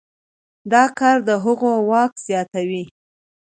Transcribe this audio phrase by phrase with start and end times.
[0.71, 2.83] دا کار د هغوی واک زیاتوي.